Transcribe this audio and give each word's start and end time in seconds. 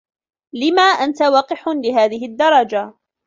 لم 0.53 0.79
أنت 0.79 1.21
وقح 1.21 1.65
لهذه 1.67 2.25
الدرجة؟ 2.25 2.93